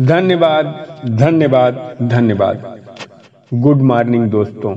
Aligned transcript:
धन्यवाद 0.00 0.66
धन्यवाद 1.06 1.96
धन्यवाद। 2.02 2.80
गुड 3.54 3.82
मॉर्निंग 3.82 4.30
दोस्तों। 4.30 4.76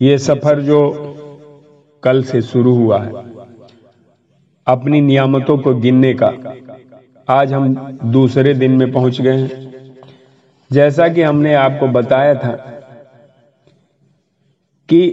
ये 0.00 0.18
सफ़र 0.18 0.60
जो 0.60 0.80
कल 2.02 2.22
से 2.22 2.42
शुरू 2.42 2.74
हुआ 2.74 3.02
है, 3.02 3.12
अपनी 4.66 5.00
नियामतों 5.00 5.58
को 5.58 5.74
गिनने 5.74 6.14
का, 6.14 6.54
आज 7.28 7.52
हम 7.52 7.98
दूसरे 8.04 8.54
दिन 8.54 8.70
में 8.70 8.92
पहुँच 8.92 9.20
गए 9.20 9.36
हैं। 9.36 9.84
जैसा 10.72 11.08
कि 11.08 11.22
हमने 11.22 11.54
आपको 11.54 11.88
बताया 11.88 12.34
था 12.34 12.52
कि 14.88 15.08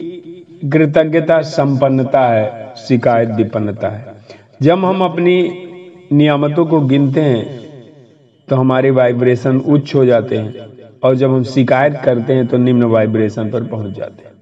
कृतज्ञता 0.72 1.42
संपन्नता 1.42 2.28
है, 2.28 2.76
शिकायत 2.76 3.30
विपन्नता 3.30 3.90
है। 3.90 4.16
जब 4.62 4.86
हम 4.86 5.02
अपनी 5.02 5.68
नियामतों 6.12 6.66
को 6.66 6.82
गिनते 6.82 7.22
हैं 7.22 7.65
तो 8.48 8.56
हमारे 8.56 8.90
वाइब्रेशन 8.92 9.58
उच्च 9.58 9.94
हो 9.96 10.06
जाते 10.06 10.38
हैं। 10.38 10.66
और 11.04 11.16
जब 11.16 11.32
हम 11.32 11.44
शिकायत 11.44 12.00
करते 12.06 12.34
हैं 12.34 12.48
तो 12.48 12.58
निम्न 12.58 12.84
वाइब्रेशन 12.84 13.50
पर 13.52 13.64
पहुँच 13.64 13.94
जाते 13.94 14.24
हैं। 14.24 14.34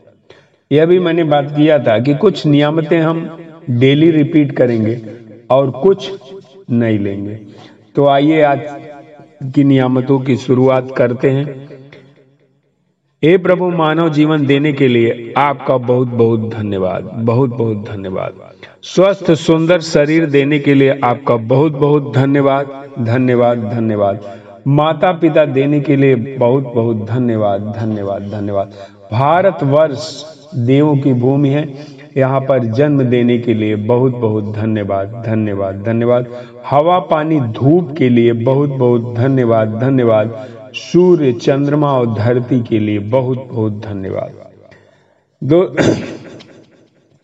यह 0.71 0.85
भी 0.85 0.99
मैंने 0.99 1.23
बात 1.23 1.51
किया 1.55 1.79
था 1.79 1.97
कि 1.99 2.13
कुछ 2.15 2.45
नियामतें 2.45 2.99
हम 2.99 3.29
डेली 3.69 4.11
रिपीट 4.11 4.51
करेंगे 4.51 5.01
और 5.49 5.71
कुछ 5.71 6.11
नहीं 6.71 6.99
लेंगे। 6.99 7.35
तो 7.95 8.05
आइए 8.05 8.41
आज 8.41 8.61
की 9.55 9.63
नियामतों 9.63 10.19
की 10.19 10.37
शुरुआत 10.37 10.93
करते 10.97 11.29
हैं। 11.29 11.82
हे 13.23 13.37
प्रभु, 13.37 13.69
मानव 13.69 14.09
जीवन 14.09 14.45
देने 14.45 14.73
के 14.73 14.87
लिए 14.87 15.33
आपका 15.37 15.77
बहुत 15.77 16.07
बहुत 16.07 16.39
धन्यवाद, 16.53 17.03
बहुत 17.03 17.49
बहुत 17.49 17.85
धन्यवाद। 17.91 18.33
स्वस्थ, 18.83 19.31
सुंदर 19.31 19.79
शरीर 19.79 20.25
देने 20.25 20.59
के 20.59 20.73
लिए 20.73 20.99
आपका 21.03 21.35
बहुत 21.35 21.71
बहुत 21.71 22.11
धन्यवाद 22.15 22.65
धन्यवाद 22.99 23.57
धन्यवाद। 23.57 24.19
माता 24.67 25.11
पिता 25.11 25.45
देने 25.45 25.79
के 25.79 25.95
लिए 25.95 26.15
बहुत 26.15 26.63
बहुत 26.63 27.05
धन्यवाद 27.05 27.61
धन्यवाद 27.79 28.21
धन्यवाद। 28.21 28.73
भारत 29.11 29.63
वर्ष 29.63 30.23
देवों 30.55 30.95
की 30.97 31.13
भूमि 31.13 31.49
है, 31.49 31.67
यहाँ 32.17 32.41
पर 32.41 32.59
जन्म 32.59 33.03
देने 33.03 33.37
के 33.37 33.53
लिए 33.53 33.75
बहुत 33.75 34.15
बहुत 34.15 34.53
धन्यवाद 34.55 35.23
धन्यवाद 35.25 35.81
धन्यवाद। 35.81 36.27
हवा, 36.69 36.99
पानी, 36.99 37.39
धूप 37.39 37.95
के 37.97 38.09
लिए 38.09 38.33
बहुत 38.33 38.69
बहुत 38.69 39.15
धन्यवाद 39.15 39.79
धन्यवाद। 39.81 40.35
सूर्य, 40.73 41.33
चंद्रमा 41.33 41.93
और 41.93 42.13
धरती 42.13 42.63
के 42.63 42.79
लिए 42.79 42.99
बहुत 42.99 43.49
बहुत 43.51 43.73
धन्यवाद। 43.73 44.33
दो, 45.43 45.75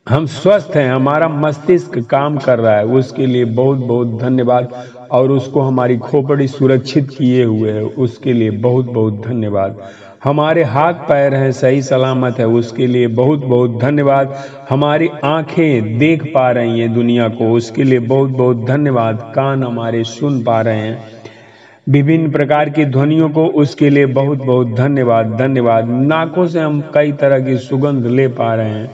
हम 0.09 0.25
स्वस्थ 0.25 0.71
हैं, 0.75 0.91
हमारा 0.91 1.27
मस्तिष्क 1.27 1.99
काम 1.99 2.37
कर 2.37 2.59
रहा 2.59 2.77
है, 2.77 2.85
उसके 2.85 3.25
लिए 3.25 3.45
बहुत 3.45 3.77
बहुत 3.77 4.19
धन्यवाद, 4.19 4.73
और 5.11 5.31
उसको 5.31 5.61
हमारी 5.61 5.97
खोपड़ी 5.97 6.47
सुरक्षित 6.47 7.09
किए 7.17 7.43
हुए 7.43 7.71
है, 7.71 7.83
उसके 7.83 8.33
लिए 8.33 8.49
बहुत 8.49 8.85
बहुत 8.85 9.13
धन्यवाद। 9.13 9.89
हमारे 10.23 10.63
हाथ 10.63 10.93
पैर 10.93 11.35
हैं, 11.35 11.51
सही 11.51 11.81
सलामत 11.81 12.39
है, 12.39 12.47
उसके 12.47 12.87
लिए 12.87 13.07
बहुत 13.07 13.45
बहुत 13.45 13.79
धन्यवाद। 13.79 14.35
हमारी 14.69 15.09
आँखें 15.23 15.97
देख 15.97 16.23
पा 16.33 16.51
रही 16.51 16.79
हैं 16.79 16.93
दुनिया 16.93 17.27
को, 17.27 17.51
उसके 17.51 17.83
लिए 17.83 17.99
बहुत 17.99 18.29
बहुत 18.29 18.65
धन्यवाद। 18.65 19.31
कान 19.35 19.63
हमारे 19.63 20.03
सुन 20.03 20.43
पा 20.43 20.61
रहे 20.61 20.79
हैं। 20.79 21.18
विभिन्न 21.89 22.31
प्रकार 22.31 22.69
की 22.69 22.85
ध्वनियों 22.85 23.29
को 23.29 23.45
उसके 23.45 23.89
लिए 23.89 24.05
बहुत 24.05 24.37
बहुत 24.37 24.67
धन्यवाद 24.67 25.35
धन्यवाद। 25.37 25.89
नाकों 25.89 26.47
से 26.47 26.59
हम 26.59 26.81
कई 26.93 27.11
तरह 27.11 27.39
की 27.39 27.57
सुगंध 27.57 28.05
ले 28.05 28.27
पा 28.27 28.55
रहे 28.55 28.69
हैं। 28.69 28.91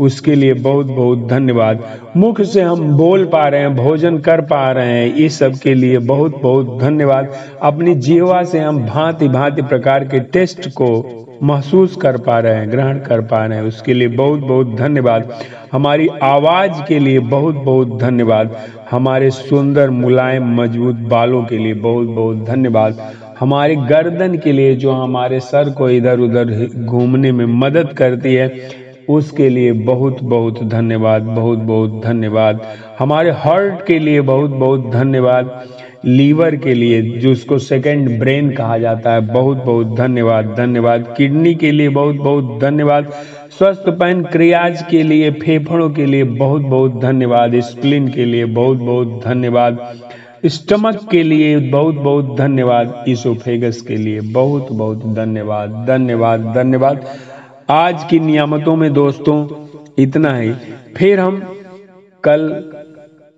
उसके 0.00 0.34
लिए 0.34 0.54
बहुत 0.54 0.86
बहुत 0.86 1.26
धन्यवाद। 1.28 1.84
मुख 2.16 2.40
से 2.42 2.62
हम 2.62 2.96
बोल 2.96 3.24
पा 3.24 3.42
रहे 3.48 3.60
हैं, 3.60 3.76
भोजन 3.76 4.18
कर 4.18 4.40
पा 4.40 4.70
रहे 4.72 4.86
हैं, 4.86 5.14
इस 5.14 5.38
सब 5.38 5.54
के 5.54 5.74
लिए 5.74 5.98
बहुत 5.98 6.40
बहुत 6.42 6.78
धन्यवाद। 6.80 7.34
अपनी 7.62 7.94
जीवा 7.94 8.42
से 8.42 8.58
हम 8.58 8.86
भांति 8.86 9.28
भांति 9.28 9.62
प्रकार 9.62 10.04
के 10.04 10.20
टेस्ट 10.20 10.68
को 10.68 11.26
महसूस 11.42 11.96
कर 11.96 12.16
पा 12.16 12.38
रहे 12.38 12.54
हैं, 12.54 12.70
ग्रहण 12.70 12.98
कर 12.98 13.20
पा 13.20 13.44
रहे 13.46 13.58
हैं, 13.58 13.64
उसके 13.64 13.94
लिए 13.94 14.08
बहुत 14.08 14.40
बहुत 14.40 14.74
धन्यवाद। 14.76 15.32
हमारी 15.72 16.08
आवाज़ 16.22 16.82
के 16.88 16.98
लिए 16.98 17.18
बहुत 17.18 17.54
बहुत 17.54 17.98
धन्यवाद। 18.00 18.56
हमारे 18.90 19.30
सुंदर 19.30 19.90
मुलायम, 19.90 20.54
मज़बूत 20.62 20.94
बालों 20.94 21.42
के 21.44 21.58
लिए 21.58 21.74
बहुत 21.74 22.06
बहुत 22.06 22.44
धन्यवाद। 22.44 23.00
हमारे 23.40 23.76
गर्दन 23.76 24.36
के 24.38 24.52
लिए 24.52 24.74
जो 24.76 24.92
हमारे 24.92 25.40
सर 25.40 25.70
को 25.70 25.88
इधर 25.90 26.20
उधर 26.20 26.68
घूमने 26.84 27.32
में 27.32 27.46
मदद 27.46 27.92
करती 27.92 28.34
है 28.34 28.48
उसके 29.16 29.48
लिए 29.48 29.72
बहुत 29.72 30.22
बहुत 30.22 30.62
धन्यवाद, 30.62 31.22
बहुत 31.22 31.58
बहुत 31.58 32.00
धन्यवाद। 32.04 32.60
हमारे 32.98 33.30
हार्ट 33.30 33.86
के 33.86 33.98
लिए 33.98 34.20
बहुत 34.20 34.50
बहुत 34.50 34.90
धन्यवाद। 34.90 35.68
लीवर 36.04 36.56
के 36.56 36.74
लिए 36.74 37.02
जो 37.02 37.32
उसको 37.32 37.58
सेकंड 37.58 38.18
ब्रेन 38.18 38.50
कहा 38.50 38.78
जाता 38.78 39.12
है, 39.12 39.20
बहुत 39.20 39.64
बहुत 39.64 39.94
धन्यवाद 39.96 40.54
धन्यवाद। 40.56 41.14
किडनी 41.16 41.54
के 41.54 41.72
लिए 41.72 41.88
बहुत 41.88 42.14
बहुत 42.14 42.58
धन्यवाद। 42.60 43.12
स्वस्थ 43.58 43.88
पैन 43.88 44.22
क्रियाज 44.22 44.82
के 44.90 45.02
लिए, 45.02 45.30
फेफड़ों 45.30 45.90
के 45.90 46.06
लिए 46.06 46.24
बहुत 46.24 46.62
बहुत 46.62 47.00
धन्यवाद। 47.00 47.60
स्प्लिन 47.60 48.08
के 48.08 48.24
लिए 48.24 48.44
बहुत 48.44 48.78
बहुत 48.78 49.20
धन्यवाद। 49.24 49.78
स्टमक 50.46 51.08
के 51.10 51.22
लिए 51.22 51.56
बहुत 51.58 51.94
बहुत 51.94 52.36
धन्यवाद। 52.38 53.04
इसोफेगस 53.08 53.80
के 53.80 53.96
लिए 53.96 54.20
बहुत 54.20 54.72
बहुत 54.72 55.04
धन्यवाद 55.14 55.84
धन्यवाद 55.88 56.52
धन्यवाद। 56.54 57.04
आज 57.70 58.02
की 58.04 58.18
नियामतों 58.20 58.74
में 58.76 58.92
दोस्तों, 58.92 59.34
इतना 59.98 60.34
ही। 60.36 60.52
फिर 60.96 61.20
हम 61.20 61.36
कल 62.24 62.42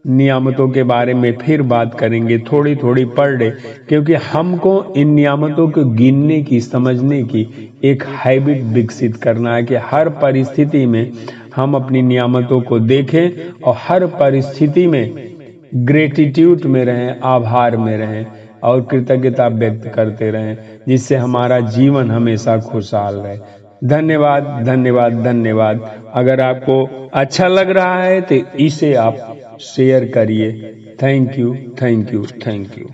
नियामतों 0.05 0.69
के 0.69 0.83
बारे 0.83 1.15
में 1.15 1.33
फिर 1.39 1.63
बात 1.63 1.99
करेंगे 1.99 2.39
थोड़ी 2.39 2.75
थोड़ी 2.77 3.05
पर 3.05 3.37
डे, 3.37 3.51
क्योंकि 3.89 4.15
हमको 4.15 4.73
इन 4.97 5.09
नियामतों 5.09 5.69
को 5.71 5.85
गिनने 5.85 6.43
की, 6.43 6.61
समझने 6.61 7.23
की 7.25 7.47
एक 7.85 8.05
हैबिट 8.25 8.63
विकसित 8.65 9.17
करना 9.17 9.55
है 9.55 9.63
कि 9.63 9.75
हर 9.75 10.09
परिस्थिति 10.09 10.87
में 10.87 11.13
हम 11.57 11.75
अपनी 11.75 12.03
नियामतों 12.03 12.61
को 12.61 12.79
देखें 12.81 13.53
और 13.61 13.77
हर 13.79 14.07
परिस्थिति 14.07 14.87
में 14.87 15.13
ग्रेटिट्यूड 15.75 16.65
में 16.65 16.85
रहें, 16.85 17.21
आभार 17.21 17.77
में 17.77 17.97
रहें 17.99 18.27
और 18.63 18.81
कृतज्ञता 18.81 19.49
व्यक्त 19.49 19.89
करते 19.95 20.31
रहें, 20.31 20.57
जिससे 20.89 21.17
हमारा 21.17 21.61
जीवन 21.61 22.11
हमेशा 22.11 22.57
खुशहाल 22.61 23.15
रहे। 23.15 23.39
धन्यवाद 23.83 24.45
धन्यवाद 24.67 25.23
धन्यवाद। 25.25 25.81
अगर 26.15 26.41
आपको 26.41 27.11
अच्छा 27.15 27.49
लग 27.49 27.71
रहा 27.71 28.03
है 28.03 28.21
तो 28.23 28.35
इसे 28.61 28.95
आप 28.97 29.59
शेयर 29.61 30.11
करिए। 30.15 30.53
Thank 31.03 31.39
you 31.39 31.55
thank 31.83 32.13
you 32.15 32.27
thank 32.47 32.79
you 32.79 32.91